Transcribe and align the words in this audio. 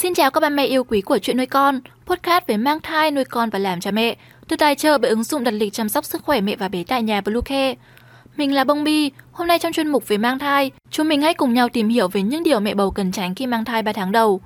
Xin 0.00 0.14
chào 0.14 0.30
các 0.30 0.40
ba 0.40 0.48
mẹ 0.48 0.66
yêu 0.66 0.84
quý 0.84 1.00
của 1.00 1.18
chuyện 1.18 1.36
nuôi 1.36 1.46
con, 1.46 1.80
podcast 2.06 2.46
về 2.46 2.56
mang 2.56 2.80
thai, 2.80 3.10
nuôi 3.10 3.24
con 3.24 3.50
và 3.50 3.58
làm 3.58 3.80
cha 3.80 3.90
mẹ, 3.90 4.16
được 4.48 4.56
tài 4.56 4.74
trợ 4.74 4.98
bởi 4.98 5.10
ứng 5.10 5.24
dụng 5.24 5.44
đặt 5.44 5.50
lịch 5.50 5.72
chăm 5.72 5.88
sóc 5.88 6.04
sức 6.04 6.22
khỏe 6.22 6.40
mẹ 6.40 6.56
và 6.56 6.68
bé 6.68 6.84
tại 6.84 7.02
nhà 7.02 7.20
Bluecare. 7.20 7.74
Mình 8.36 8.54
là 8.54 8.64
Bông 8.64 8.84
Bi, 8.84 9.10
hôm 9.32 9.48
nay 9.48 9.58
trong 9.58 9.72
chuyên 9.72 9.88
mục 9.88 10.08
về 10.08 10.18
mang 10.18 10.38
thai, 10.38 10.70
chúng 10.90 11.08
mình 11.08 11.22
hãy 11.22 11.34
cùng 11.34 11.54
nhau 11.54 11.68
tìm 11.68 11.88
hiểu 11.88 12.08
về 12.08 12.22
những 12.22 12.42
điều 12.42 12.60
mẹ 12.60 12.74
bầu 12.74 12.90
cần 12.90 13.12
tránh 13.12 13.34
khi 13.34 13.46
mang 13.46 13.64
thai 13.64 13.82
3 13.82 13.92
tháng 13.92 14.12
đầu. 14.12 14.40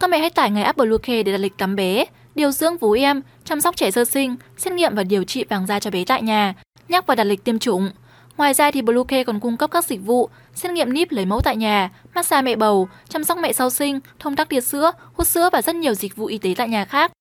Các 0.00 0.10
mẹ 0.10 0.18
hãy 0.18 0.30
tải 0.30 0.50
ngay 0.50 0.64
app 0.64 0.78
Bluecare 0.78 1.22
để 1.22 1.32
đặt 1.32 1.38
lịch 1.38 1.56
tắm 1.56 1.76
bé, 1.76 2.04
điều 2.34 2.50
dưỡng 2.50 2.78
vú 2.78 2.92
em, 2.92 3.22
chăm 3.44 3.60
sóc 3.60 3.76
trẻ 3.76 3.90
sơ 3.90 4.04
sinh, 4.04 4.36
xét 4.56 4.72
nghiệm 4.72 4.94
và 4.94 5.02
điều 5.02 5.24
trị 5.24 5.44
vàng 5.48 5.66
da 5.66 5.80
cho 5.80 5.90
bé 5.90 6.04
tại 6.04 6.22
nhà, 6.22 6.54
nhắc 6.88 7.06
và 7.06 7.14
đặt 7.14 7.24
lịch 7.24 7.44
tiêm 7.44 7.58
chủng. 7.58 7.90
Ngoài 8.38 8.54
ra 8.54 8.70
thì 8.70 8.82
Bluecare 8.82 9.24
còn 9.24 9.40
cung 9.40 9.56
cấp 9.56 9.70
các 9.70 9.84
dịch 9.84 10.00
vụ 10.04 10.30
xét 10.54 10.72
nghiệm 10.72 10.92
níp 10.92 11.12
lấy 11.12 11.26
mẫu 11.26 11.40
tại 11.40 11.56
nhà, 11.56 11.90
massage 12.14 12.42
mẹ 12.42 12.56
bầu, 12.56 12.88
chăm 13.08 13.24
sóc 13.24 13.38
mẹ 13.38 13.52
sau 13.52 13.70
sinh, 13.70 14.00
thông 14.18 14.36
tắc 14.36 14.48
tiệt 14.48 14.64
sữa, 14.64 14.92
hút 15.12 15.26
sữa 15.26 15.48
và 15.52 15.62
rất 15.62 15.74
nhiều 15.74 15.94
dịch 15.94 16.16
vụ 16.16 16.26
y 16.26 16.38
tế 16.38 16.54
tại 16.56 16.68
nhà 16.68 16.84
khác. 16.84 17.12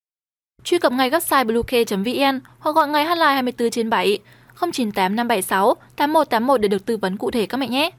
Truy 0.63 0.79
cập 0.79 0.91
ngay 0.91 1.09
website 1.09 1.45
bluecare.vn 1.45 2.39
hoặc 2.59 2.75
gọi 2.75 2.87
ngay 2.87 3.05
hotline 3.05 3.33
24 3.33 3.69
trên 3.69 3.89
7 3.89 4.19
098 4.61 5.15
576 5.15 5.75
8181 5.95 6.61
để 6.61 6.67
được 6.67 6.85
tư 6.85 6.97
vấn 6.97 7.17
cụ 7.17 7.31
thể 7.31 7.45
các 7.45 7.57
mẹ 7.57 7.67
nhé. 7.67 7.89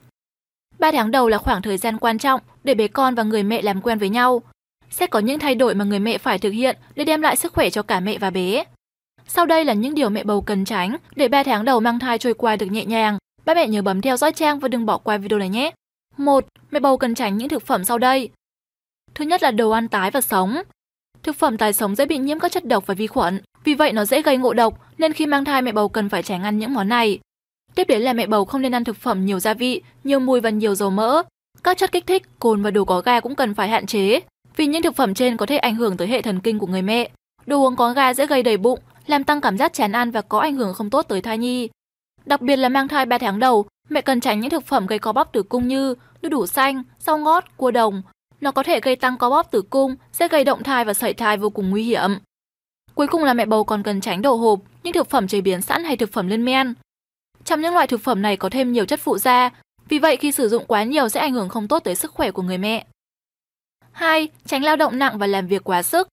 3 0.79 0.91
tháng 0.93 1.10
đầu 1.10 1.29
là 1.29 1.38
khoảng 1.38 1.62
thời 1.62 1.77
gian 1.77 1.98
quan 1.98 2.19
trọng 2.19 2.41
để 2.65 2.74
bé 2.74 2.88
con 2.88 3.15
và 3.15 3.23
người 3.23 3.43
mẹ 3.43 3.62
làm 3.62 3.80
quen 3.80 3.98
với 3.98 4.09
nhau. 4.09 4.43
Sẽ 4.91 5.07
có 5.07 5.19
những 5.19 5.38
thay 5.38 5.55
đổi 5.55 5.74
mà 5.74 5.85
người 5.85 5.98
mẹ 5.98 6.19
phải 6.19 6.38
thực 6.38 6.51
hiện 6.51 6.77
để 6.95 7.05
đem 7.05 7.23
lại 7.23 7.37
sức 7.37 7.52
khỏe 7.52 7.71
cho 7.71 7.82
cả 7.82 8.01
mẹ 8.01 8.19
và 8.19 8.30
bé. 8.30 8.65
Sau 9.30 9.46
đây 9.46 9.64
là 9.64 9.73
những 9.73 9.95
điều 9.95 10.10
mẹ 10.10 10.24
bầu 10.24 10.41
cần 10.41 10.64
tránh 10.64 10.96
để 11.16 11.28
3 11.28 11.42
tháng 11.42 11.64
đầu 11.64 11.80
mang 11.80 11.98
thai 11.98 12.18
trôi 12.18 12.34
qua 12.34 12.56
được 12.56 12.66
nhẹ 12.66 12.84
nhàng. 12.84 13.18
Ba 13.45 13.54
mẹ 13.54 13.66
nhớ 13.66 13.82
bấm 13.82 14.01
theo 14.01 14.16
dõi 14.16 14.32
trang 14.32 14.59
và 14.59 14.68
đừng 14.68 14.87
bỏ 14.87 14.98
qua 14.98 15.16
video 15.16 15.38
này 15.38 15.48
nhé. 15.48 15.70
1. 16.16 16.46
Mẹ 16.70 16.80
bầu 16.80 16.96
cần 16.96 17.14
tránh 17.14 17.37
những 17.37 17.48
thực 17.48 17.66
phẩm 17.66 17.84
sau 17.84 17.98
đây. 17.98 18.28
Thứ 19.14 19.24
nhất 19.24 19.42
là 19.42 19.51
đồ 19.51 19.70
ăn 19.70 19.88
tái 19.88 20.10
và 20.10 20.20
sống. 20.20 20.62
Thực 21.23 21.37
phẩm 21.37 21.56
tái 21.56 21.73
sống 21.73 21.95
dễ 21.95 22.06
bị 22.06 22.18
nhiễm 22.18 22.38
các 22.38 22.52
chất 22.52 22.64
độc 22.64 22.87
và 22.87 22.95
vi 22.95 23.06
khuẩn, 23.06 23.41
vì 23.65 23.74
vậy 23.74 23.93
nó 23.93 24.04
dễ 24.04 24.23
gây 24.23 24.37
ngộ 24.37 24.54
độc, 24.54 24.80
nên 24.98 25.12
khi 25.12 25.26
mang 25.26 25.45
thai 25.45 25.63
mẹ 25.63 25.73
bầu 25.73 25.88
cần 25.88 26.09
phải 26.09 26.23
tránh 26.23 26.42
ăn 26.42 26.59
những 26.59 26.74
món 26.74 26.88
này. 26.88 27.18
Tiếp 27.74 27.85
đến 27.88 28.02
là 28.02 28.13
mẹ 28.13 28.26
bầu 28.26 28.45
không 28.45 28.63
nên 28.63 28.74
ăn 28.74 28.85
thực 28.85 28.96
phẩm 28.96 29.26
nhiều 29.26 29.40
gia 29.40 29.54
vị, 29.54 29.82
nhiều 30.04 30.20
mùi 30.20 30.40
và 30.40 30.51
nhiều 30.51 30.74
dầu 30.74 30.90
mỡ. 30.90 31.23
Các 31.65 31.79
chất 31.79 31.92
kích 31.92 32.07
thích, 32.07 32.23
cồn 32.38 32.63
và 32.63 32.70
đồ 32.70 32.85
có 32.85 33.01
ga 33.01 33.20
cũng 33.20 33.35
cần 33.35 33.54
phải 33.54 33.68
hạn 33.68 33.87
chế, 33.87 34.20
vì 34.57 34.66
những 34.66 34.82
thực 34.82 34.96
phẩm 34.96 35.15
trên 35.15 35.37
có 35.37 35.46
thể 35.46 35.57
ảnh 35.57 35.74
hưởng 35.74 35.96
tới 35.96 36.09
hệ 36.09 36.23
thần 36.23 36.40
kinh 36.40 36.59
của 36.59 36.66
người 36.66 36.82
mẹ. 36.82 37.10
Đồ 37.46 37.63
uống 37.63 37.76
có 37.76 37.92
ga 37.92 38.15
dễ 38.15 38.26
gây 38.26 38.42
đầy 38.42 38.57
bụng, 38.57 38.79
làm 39.10 39.24
tăng 39.24 39.40
cảm 39.40 39.59
giác 39.59 39.73
chán 39.73 39.92
ăn 39.92 40.10
và 40.10 40.23
có 40.23 40.38
ảnh 40.38 40.56
hưởng 40.56 40.74
không 40.74 40.90
tốt 40.90 41.02
tới 41.02 41.20
thai 41.20 41.38
nhi. 41.38 41.68
Đặc 42.24 42.40
biệt 42.40 42.56
là 42.56 42.68
mang 42.68 42.88
thai 42.88 43.06
3 43.06 43.18
tháng 43.18 43.38
đầu, 43.38 43.66
mẹ 43.88 44.01
cần 44.01 44.20
tránh 44.20 44.40
những 44.40 44.51
thực 44.51 44.66
phẩm 44.66 44.87
gây 44.87 44.98
co 44.98 45.12
bóp 45.12 45.32
tử 45.32 45.42
cung 45.42 45.68
như 45.68 45.95
đu 46.23 46.28
đủ 46.28 46.46
xanh, 46.46 46.82
rau 46.98 47.18
ngót, 47.18 47.45
cua 47.56 47.70
đồng. 47.70 48.02
Nó 48.40 48.52
có 48.52 48.62
thể 48.62 48.80
gây 48.80 48.96
tăng 48.96 49.16
co 49.16 49.30
bóp 49.30 49.51
tử 49.51 49.62
cung, 49.62 49.96
sẽ 50.12 50.29
gây 50.29 50.45
động 50.45 50.62
thai 50.62 50.84
và 50.84 50.95
sảy 50.95 51.14
thai 51.14 51.36
vô 51.36 51.51
cùng 51.51 51.70
nguy 51.70 51.82
hiểm. 51.82 52.18
Cuối 52.95 53.06
cùng 53.06 53.24
là 53.24 53.34
mẹ 53.34 53.46
bầu 53.46 53.64
còn 53.64 53.82
cần 53.82 54.01
tránh 54.01 54.23
đồ 54.23 54.34
hộp, 54.34 54.60
những 54.82 54.92
thực 54.92 55.10
phẩm 55.10 55.29
chế 55.29 55.40
biến 55.40 55.62
sẵn 55.62 55.84
hay 55.84 55.96
thực 55.96 56.12
phẩm 56.12 56.29
lên 56.29 56.45
men. 56.45 56.74
Trong 57.45 57.60
những 57.60 57.74
loại 57.74 57.86
thực 57.86 58.01
phẩm 58.01 58.23
này 58.23 58.36
có 58.36 58.48
thêm 58.48 58.73
nhiều 58.73 58.84
chất 58.84 59.01
phụ 59.01 59.18
da, 59.18 59.51
vì 59.88 59.98
vậy 59.98 60.16
khi 60.16 60.32
sử 60.32 60.48
dụng 60.48 60.64
quá 60.66 60.84
nhiều 60.84 61.09
sẽ 61.09 61.20
ảnh 61.20 61.32
hưởng 61.32 61.48
không 61.48 61.68
tốt 61.68 61.79
tới 61.79 61.95
sức 61.95 62.12
khỏe 62.12 62.30
của 62.30 62.42
người 62.42 62.59
mẹ. 62.59 62.86
2. 63.92 64.28
Tránh 64.47 64.64
lao 64.64 64.76
động 64.76 64.98
nặng 64.98 65.19
và 65.19 65.26
làm 65.26 65.47
việc 65.47 65.64
quá 65.64 65.82
sức. 65.82 66.09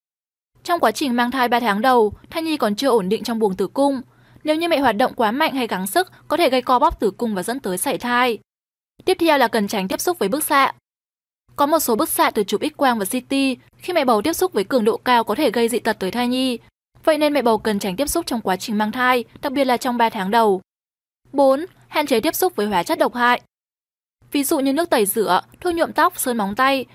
Trong 0.66 0.80
quá 0.80 0.91
trình 0.91 1.16
mang 1.16 1.31
thai 1.31 1.47
3 1.47 1.59
tháng 1.59 1.81
đầu, 1.81 2.13
thai 2.30 2.44
nhi 2.44 2.58
còn 2.58 2.75
chưa 2.75 2.89
ổn 2.89 3.09
định 3.09 3.23
trong 3.23 3.39
buồng 3.39 3.55
tử 3.55 3.67
cung. 3.67 4.02
Nếu 4.44 4.55
như 4.55 4.67
mẹ 4.67 4.80
hoạt 4.80 4.95
động 4.97 5.13
quá 5.13 5.31
mạnh 5.31 5.55
hay 5.55 5.67
gắng 5.67 5.88
sức, 5.88 6.11
có 6.27 6.38
thể 6.38 6.49
gây 6.49 6.61
co 6.61 6.80
bóp 6.80 6.99
tử 6.99 7.11
cung 7.11 7.35
và 7.35 7.44
dẫn 7.44 7.59
tới 7.59 7.77
sảy 7.77 7.97
thai. 7.97 8.38
Tiếp 9.05 9.17
theo 9.19 9.38
là 9.38 9.47
cần 9.47 9.67
tránh 9.67 9.88
tiếp 9.88 10.02
xúc 10.02 10.19
với 10.19 10.30
bức 10.30 10.44
xạ. 10.44 10.73
Có 11.55 11.66
một 11.66 11.80
số 11.80 11.95
bức 11.95 12.09
xạ 12.09 12.31
từ 12.31 12.44
chụp 12.44 12.61
X-quang 12.61 12.99
và 12.99 13.05
CT, 13.05 13.61
khi 13.77 13.94
mẹ 13.94 14.05
bầu 14.05 14.22
tiếp 14.22 14.33
xúc 14.33 14.53
với 14.53 14.63
cường 14.63 14.85
độ 14.85 14.97
cao 14.97 15.23
có 15.23 15.35
thể 15.35 15.52
gây 15.52 15.69
dị 15.69 15.80
tật 15.80 15.99
tới 15.99 16.11
thai 16.11 16.27
nhi. 16.27 16.57
Vậy 17.03 17.17
nên 17.17 17.33
mẹ 17.33 17.41
bầu 17.41 17.57
cần 17.57 17.79
tránh 17.79 17.95
tiếp 17.95 18.07
xúc 18.07 18.25
trong 18.25 18.41
quá 18.41 18.55
trình 18.55 18.77
mang 18.77 18.91
thai, 18.91 19.23
đặc 19.41 19.53
biệt 19.53 19.66
là 19.66 19.77
trong 19.77 19.97
3 19.97 20.09
tháng 20.09 20.31
đầu. 20.31 20.61
4. 21.33 21.66
Hạn 21.88 22.07
chế 22.07 22.19
tiếp 22.19 22.35
xúc 22.35 22.56
với 22.56 22.67
hóa 22.67 22.84
chất 22.84 23.00
độc 23.00 23.16
hại. 23.16 23.41
Ví 24.31 24.44
dụ 24.44 24.59
như 24.59 24.73
nước 24.73 24.90
tẩy 24.90 25.06
rửa, 25.06 25.41
thuốc 25.61 25.73
nhuộm 25.73 25.91
tóc, 25.91 26.19
sơn 26.19 26.38
móng 26.38 26.56
tay, 26.56 26.85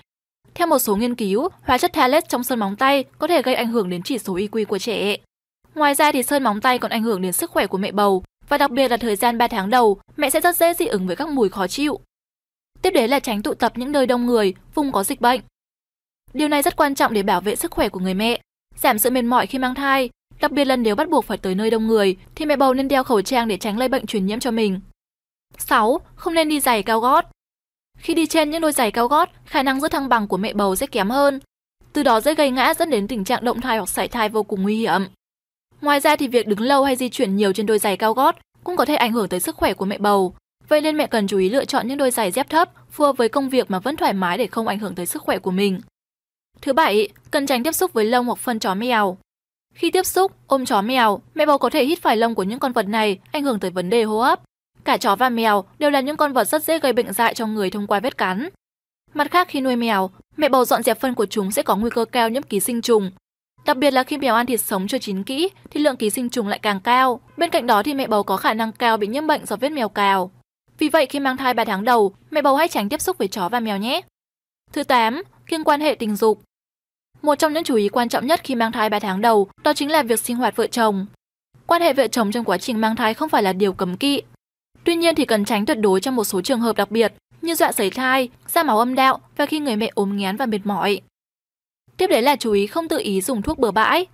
theo 0.55 0.67
một 0.67 0.79
số 0.79 0.95
nghiên 0.95 1.15
cứu, 1.15 1.49
hóa 1.63 1.77
chất 1.77 1.93
Thalet 1.93 2.29
trong 2.29 2.43
sơn 2.43 2.59
móng 2.59 2.75
tay 2.75 3.03
có 3.17 3.27
thể 3.27 3.41
gây 3.41 3.55
ảnh 3.55 3.67
hưởng 3.67 3.89
đến 3.89 4.03
chỉ 4.03 4.17
số 4.17 4.35
IQ 4.35 4.65
của 4.65 4.79
trẻ. 4.79 5.17
Ngoài 5.75 5.95
ra 5.95 6.11
thì 6.11 6.23
sơn 6.23 6.43
móng 6.43 6.61
tay 6.61 6.79
còn 6.79 6.91
ảnh 6.91 7.03
hưởng 7.03 7.21
đến 7.21 7.33
sức 7.33 7.51
khỏe 7.51 7.67
của 7.67 7.77
mẹ 7.77 7.91
bầu 7.91 8.23
và 8.49 8.57
đặc 8.57 8.71
biệt 8.71 8.91
là 8.91 8.97
thời 8.97 9.15
gian 9.15 9.37
3 9.37 9.47
tháng 9.47 9.69
đầu, 9.69 9.97
mẹ 10.17 10.29
sẽ 10.29 10.41
rất 10.41 10.55
dễ 10.55 10.73
dị 10.73 10.85
ứng 10.85 11.07
với 11.07 11.15
các 11.15 11.29
mùi 11.29 11.49
khó 11.49 11.67
chịu. 11.67 11.99
Tiếp 12.81 12.91
đến 12.91 13.09
là 13.09 13.19
tránh 13.19 13.41
tụ 13.41 13.53
tập 13.53 13.71
những 13.75 13.91
nơi 13.91 14.07
đông 14.07 14.25
người, 14.25 14.53
vùng 14.75 14.91
có 14.91 15.03
dịch 15.03 15.21
bệnh. 15.21 15.41
Điều 16.33 16.47
này 16.47 16.61
rất 16.61 16.75
quan 16.75 16.95
trọng 16.95 17.13
để 17.13 17.23
bảo 17.23 17.41
vệ 17.41 17.55
sức 17.55 17.71
khỏe 17.71 17.89
của 17.89 17.99
người 17.99 18.13
mẹ, 18.13 18.41
giảm 18.75 18.99
sự 18.99 19.09
mệt 19.09 19.21
mỏi 19.21 19.47
khi 19.47 19.57
mang 19.59 19.75
thai, 19.75 20.09
đặc 20.39 20.51
biệt 20.51 20.65
là 20.65 20.75
nếu 20.75 20.95
bắt 20.95 21.09
buộc 21.09 21.25
phải 21.25 21.37
tới 21.37 21.55
nơi 21.55 21.69
đông 21.69 21.87
người 21.87 22.17
thì 22.35 22.45
mẹ 22.45 22.55
bầu 22.55 22.73
nên 22.73 22.87
đeo 22.87 23.03
khẩu 23.03 23.21
trang 23.21 23.47
để 23.47 23.57
tránh 23.57 23.77
lây 23.77 23.87
bệnh 23.87 24.05
truyền 24.05 24.25
nhiễm 24.25 24.39
cho 24.39 24.51
mình. 24.51 24.79
6. 25.57 26.01
Không 26.15 26.33
nên 26.33 26.49
đi 26.49 26.59
giày 26.59 26.83
cao 26.83 26.99
gót. 26.99 27.25
Khi 28.01 28.13
đi 28.13 28.25
trên 28.25 28.49
những 28.49 28.61
đôi 28.61 28.71
giày 28.71 28.91
cao 28.91 29.07
gót, 29.07 29.29
khả 29.45 29.63
năng 29.63 29.81
giữ 29.81 29.87
thăng 29.87 30.09
bằng 30.09 30.27
của 30.27 30.37
mẹ 30.37 30.53
bầu 30.53 30.75
sẽ 30.75 30.87
kém 30.87 31.09
hơn. 31.09 31.39
Từ 31.93 32.03
đó 32.03 32.21
dễ 32.21 32.35
gây 32.35 32.51
ngã 32.51 32.73
dẫn 32.73 32.89
đến 32.89 33.07
tình 33.07 33.23
trạng 33.23 33.45
động 33.45 33.61
thai 33.61 33.77
hoặc 33.77 33.89
sảy 33.89 34.07
thai 34.07 34.29
vô 34.29 34.43
cùng 34.43 34.61
nguy 34.61 34.77
hiểm. 34.77 35.01
Ngoài 35.81 35.99
ra 35.99 36.15
thì 36.15 36.27
việc 36.27 36.47
đứng 36.47 36.61
lâu 36.61 36.83
hay 36.83 36.95
di 36.95 37.09
chuyển 37.09 37.35
nhiều 37.35 37.53
trên 37.53 37.65
đôi 37.65 37.79
giày 37.79 37.97
cao 37.97 38.13
gót 38.13 38.35
cũng 38.63 38.75
có 38.75 38.85
thể 38.85 38.95
ảnh 38.95 39.13
hưởng 39.13 39.29
tới 39.29 39.39
sức 39.39 39.55
khỏe 39.55 39.73
của 39.73 39.85
mẹ 39.85 39.97
bầu. 39.97 40.33
Vậy 40.67 40.81
nên 40.81 40.97
mẹ 40.97 41.07
cần 41.07 41.27
chú 41.27 41.37
ý 41.37 41.49
lựa 41.49 41.65
chọn 41.65 41.87
những 41.87 41.97
đôi 41.97 42.11
giày 42.11 42.31
dép 42.31 42.49
thấp 42.49 42.69
phù 42.91 43.03
hợp 43.03 43.17
với 43.17 43.29
công 43.29 43.49
việc 43.49 43.71
mà 43.71 43.79
vẫn 43.79 43.97
thoải 43.97 44.13
mái 44.13 44.37
để 44.37 44.47
không 44.47 44.67
ảnh 44.67 44.79
hưởng 44.79 44.95
tới 44.95 45.05
sức 45.05 45.21
khỏe 45.21 45.39
của 45.39 45.51
mình. 45.51 45.81
Thứ 46.61 46.73
bảy, 46.73 47.09
cần 47.31 47.45
tránh 47.45 47.63
tiếp 47.63 47.71
xúc 47.71 47.93
với 47.93 48.05
lông 48.05 48.25
hoặc 48.25 48.39
phân 48.39 48.59
chó 48.59 48.73
mèo. 48.73 49.17
Khi 49.73 49.91
tiếp 49.91 50.05
xúc, 50.05 50.31
ôm 50.47 50.65
chó 50.65 50.81
mèo, 50.81 51.19
mẹ 51.35 51.45
bầu 51.45 51.57
có 51.57 51.69
thể 51.69 51.85
hít 51.85 52.01
phải 52.01 52.17
lông 52.17 52.35
của 52.35 52.43
những 52.43 52.59
con 52.59 52.71
vật 52.71 52.87
này, 52.87 53.19
ảnh 53.31 53.43
hưởng 53.43 53.59
tới 53.59 53.71
vấn 53.71 53.89
đề 53.89 54.03
hô 54.03 54.21
hấp. 54.21 54.41
Cả 54.83 54.97
chó 54.97 55.15
và 55.15 55.29
mèo 55.29 55.63
đều 55.79 55.89
là 55.89 55.99
những 55.99 56.17
con 56.17 56.33
vật 56.33 56.43
rất 56.43 56.63
dễ 56.63 56.79
gây 56.79 56.93
bệnh 56.93 57.13
dại 57.13 57.33
cho 57.33 57.45
người 57.45 57.69
thông 57.69 57.87
qua 57.87 57.99
vết 57.99 58.17
cắn. 58.17 58.49
Mặt 59.13 59.31
khác 59.31 59.47
khi 59.49 59.61
nuôi 59.61 59.75
mèo, 59.75 60.09
mẹ 60.37 60.49
bầu 60.49 60.65
dọn 60.65 60.83
dẹp 60.83 60.99
phân 60.99 61.13
của 61.13 61.25
chúng 61.25 61.51
sẽ 61.51 61.63
có 61.63 61.75
nguy 61.75 61.89
cơ 61.89 62.05
cao 62.05 62.29
nhiễm 62.29 62.43
ký 62.43 62.59
sinh 62.59 62.81
trùng. 62.81 63.11
Đặc 63.65 63.77
biệt 63.77 63.91
là 63.91 64.03
khi 64.03 64.17
mèo 64.17 64.35
ăn 64.35 64.45
thịt 64.45 64.61
sống 64.61 64.87
chưa 64.87 64.97
chín 64.97 65.23
kỹ 65.23 65.49
thì 65.69 65.79
lượng 65.79 65.97
ký 65.97 66.09
sinh 66.09 66.29
trùng 66.29 66.47
lại 66.47 66.59
càng 66.59 66.79
cao. 66.79 67.21
Bên 67.37 67.49
cạnh 67.49 67.67
đó 67.67 67.83
thì 67.83 67.93
mẹ 67.93 68.07
bầu 68.07 68.23
có 68.23 68.37
khả 68.37 68.53
năng 68.53 68.71
cao 68.71 68.97
bị 68.97 69.07
nhiễm 69.07 69.27
bệnh 69.27 69.45
do 69.45 69.55
vết 69.55 69.69
mèo 69.69 69.89
cào. 69.89 70.31
Vì 70.77 70.89
vậy 70.89 71.05
khi 71.05 71.19
mang 71.19 71.37
thai 71.37 71.53
3 71.53 71.65
tháng 71.65 71.83
đầu, 71.83 72.15
mẹ 72.31 72.41
bầu 72.41 72.55
hãy 72.55 72.67
tránh 72.67 72.89
tiếp 72.89 73.01
xúc 73.01 73.17
với 73.17 73.27
chó 73.27 73.49
và 73.49 73.59
mèo 73.59 73.77
nhé. 73.77 74.01
Thứ 74.73 74.83
8, 74.83 75.23
kiêng 75.47 75.63
quan 75.63 75.81
hệ 75.81 75.95
tình 75.95 76.15
dục. 76.15 76.41
Một 77.21 77.35
trong 77.35 77.53
những 77.53 77.63
chú 77.63 77.75
ý 77.75 77.89
quan 77.89 78.09
trọng 78.09 78.27
nhất 78.27 78.41
khi 78.43 78.55
mang 78.55 78.71
thai 78.71 78.89
3 78.89 78.99
tháng 78.99 79.21
đầu 79.21 79.49
đó 79.63 79.73
chính 79.73 79.91
là 79.91 80.03
việc 80.03 80.19
sinh 80.19 80.37
hoạt 80.37 80.55
vợ 80.55 80.67
chồng. 80.67 81.05
Quan 81.67 81.81
hệ 81.81 81.93
vợ 81.93 82.07
chồng 82.07 82.31
trong 82.31 82.45
quá 82.45 82.57
trình 82.57 82.81
mang 82.81 82.95
thai 82.95 83.13
không 83.13 83.29
phải 83.29 83.43
là 83.43 83.53
điều 83.53 83.73
cấm 83.73 83.97
kỵ, 83.97 84.21
Tuy 84.83 84.95
nhiên 84.95 85.15
thì 85.15 85.25
cần 85.25 85.45
tránh 85.45 85.65
tuyệt 85.65 85.77
đối 85.79 86.01
trong 86.01 86.15
một 86.15 86.23
số 86.23 86.41
trường 86.41 86.59
hợp 86.59 86.75
đặc 86.75 86.91
biệt 86.91 87.13
như 87.41 87.55
dạ 87.55 87.65
dọa 87.65 87.71
sảy 87.71 87.89
thai, 87.89 88.29
da 88.47 88.63
máu 88.63 88.79
âm 88.79 88.95
đạo 88.95 89.19
và 89.37 89.45
khi 89.45 89.59
người 89.59 89.75
mẹ 89.75 89.91
ốm 89.95 90.17
nghén 90.17 90.37
và 90.37 90.45
mệt 90.45 90.59
mỏi. 90.63 91.01
Tiếp 91.97 92.07
đến 92.07 92.23
là 92.23 92.35
chú 92.35 92.51
ý 92.51 92.67
không 92.67 92.87
tự 92.87 92.97
ý 92.97 93.21
dùng 93.21 93.41
thuốc 93.41 93.59
bừa 93.59 93.71
bãi. 93.71 94.05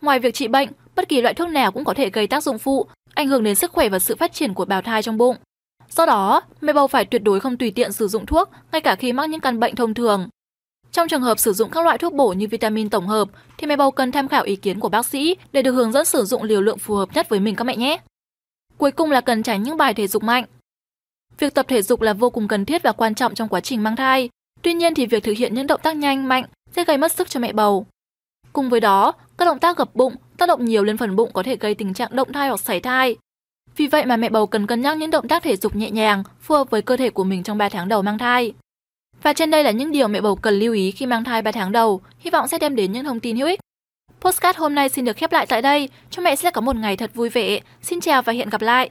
Ngoài 0.00 0.18
việc 0.18 0.34
trị 0.34 0.48
bệnh, 0.48 0.68
bất 0.96 1.08
kỳ 1.08 1.22
loại 1.22 1.34
thuốc 1.34 1.48
nào 1.48 1.72
cũng 1.72 1.84
có 1.84 1.94
thể 1.94 2.10
gây 2.10 2.26
tác 2.26 2.42
dụng 2.42 2.58
phụ, 2.58 2.86
ảnh 3.14 3.28
hưởng 3.28 3.44
đến 3.44 3.54
sức 3.54 3.72
khỏe 3.72 3.88
và 3.88 3.98
sự 3.98 4.16
phát 4.16 4.32
triển 4.32 4.54
của 4.54 4.64
bào 4.64 4.82
thai 4.82 5.02
trong 5.02 5.18
bụng. 5.18 5.36
Do 5.90 6.06
đó, 6.06 6.42
mẹ 6.60 6.72
bầu 6.72 6.86
phải 6.86 7.04
tuyệt 7.04 7.22
đối 7.22 7.40
không 7.40 7.56
tùy 7.56 7.70
tiện 7.70 7.92
sử 7.92 8.08
dụng 8.08 8.26
thuốc 8.26 8.50
ngay 8.72 8.80
cả 8.80 8.96
khi 8.96 9.12
mắc 9.12 9.30
những 9.30 9.40
căn 9.40 9.60
bệnh 9.60 9.74
thông 9.74 9.94
thường. 9.94 10.28
Trong 10.92 11.08
trường 11.08 11.22
hợp 11.22 11.38
sử 11.38 11.52
dụng 11.52 11.70
các 11.70 11.84
loại 11.84 11.98
thuốc 11.98 12.12
bổ 12.12 12.32
như 12.32 12.46
vitamin 12.50 12.90
tổng 12.90 13.06
hợp 13.06 13.28
thì 13.58 13.66
mẹ 13.66 13.76
bầu 13.76 13.90
cần 13.90 14.12
tham 14.12 14.28
khảo 14.28 14.44
ý 14.44 14.56
kiến 14.56 14.80
của 14.80 14.88
bác 14.88 15.06
sĩ 15.06 15.36
để 15.52 15.62
được 15.62 15.72
hướng 15.72 15.92
dẫn 15.92 16.04
sử 16.04 16.24
dụng 16.24 16.42
liều 16.42 16.60
lượng 16.60 16.78
phù 16.78 16.94
hợp 16.94 17.08
nhất 17.14 17.28
với 17.28 17.40
mình 17.40 17.54
các 17.54 17.64
mẹ 17.64 17.76
nhé. 17.76 18.00
Cuối 18.80 18.92
cùng 18.92 19.10
là 19.10 19.20
cần 19.20 19.42
tránh 19.42 19.62
những 19.62 19.76
bài 19.76 19.94
thể 19.94 20.06
dục 20.06 20.22
mạnh. 20.22 20.44
Việc 21.38 21.54
tập 21.54 21.66
thể 21.68 21.82
dục 21.82 22.00
là 22.00 22.12
vô 22.12 22.30
cùng 22.30 22.48
cần 22.48 22.64
thiết 22.64 22.82
và 22.82 22.92
quan 22.92 23.14
trọng 23.14 23.34
trong 23.34 23.48
quá 23.48 23.60
trình 23.60 23.82
mang 23.82 23.96
thai. 23.96 24.28
Tuy 24.62 24.74
nhiên 24.74 24.94
thì 24.94 25.06
việc 25.06 25.22
thực 25.22 25.32
hiện 25.32 25.54
những 25.54 25.66
động 25.66 25.80
tác 25.82 25.96
nhanh, 25.96 26.28
mạnh 26.28 26.44
sẽ 26.72 26.84
gây 26.84 26.98
mất 26.98 27.12
sức 27.12 27.30
cho 27.30 27.40
mẹ 27.40 27.52
bầu. 27.52 27.86
Cùng 28.52 28.70
với 28.70 28.80
đó, 28.80 29.12
các 29.38 29.44
động 29.44 29.58
tác 29.58 29.76
gập 29.76 29.94
bụng, 29.94 30.14
tác 30.38 30.46
động 30.46 30.64
nhiều 30.64 30.84
lên 30.84 30.96
phần 30.96 31.16
bụng 31.16 31.30
có 31.32 31.42
thể 31.42 31.56
gây 31.56 31.74
tình 31.74 31.94
trạng 31.94 32.16
động 32.16 32.32
thai 32.32 32.48
hoặc 32.48 32.60
sảy 32.60 32.80
thai. 32.80 33.16
Vì 33.76 33.86
vậy 33.86 34.06
mà 34.06 34.16
mẹ 34.16 34.28
bầu 34.28 34.46
cần 34.46 34.66
cân 34.66 34.80
nhắc 34.80 34.96
những 34.96 35.10
động 35.10 35.28
tác 35.28 35.42
thể 35.42 35.56
dục 35.56 35.76
nhẹ 35.76 35.90
nhàng, 35.90 36.22
phù 36.40 36.54
hợp 36.54 36.70
với 36.70 36.82
cơ 36.82 36.96
thể 36.96 37.10
của 37.10 37.24
mình 37.24 37.42
trong 37.42 37.58
3 37.58 37.68
tháng 37.68 37.88
đầu 37.88 38.02
mang 38.02 38.18
thai. 38.18 38.52
Và 39.22 39.32
trên 39.32 39.50
đây 39.50 39.64
là 39.64 39.70
những 39.70 39.92
điều 39.92 40.08
mẹ 40.08 40.20
bầu 40.20 40.36
cần 40.36 40.54
lưu 40.54 40.74
ý 40.74 40.90
khi 40.90 41.06
mang 41.06 41.24
thai 41.24 41.42
3 41.42 41.52
tháng 41.52 41.72
đầu, 41.72 42.00
hy 42.18 42.30
vọng 42.30 42.48
sẽ 42.48 42.58
đem 42.58 42.76
đến 42.76 42.92
những 42.92 43.04
thông 43.04 43.20
tin 43.20 43.36
hữu 43.36 43.46
ích. 43.46 43.60
Postcard 44.20 44.58
hôm 44.58 44.74
nay 44.74 44.88
xin 44.88 45.04
được 45.04 45.16
khép 45.16 45.32
lại 45.32 45.46
tại 45.46 45.62
đây. 45.62 45.88
Chúc 46.10 46.24
mẹ 46.24 46.36
sẽ 46.36 46.50
có 46.50 46.60
một 46.60 46.76
ngày 46.76 46.96
thật 46.96 47.10
vui 47.14 47.28
vẻ. 47.28 47.60
Xin 47.82 48.00
chào 48.00 48.22
và 48.22 48.32
hẹn 48.32 48.48
gặp 48.48 48.62
lại. 48.62 48.90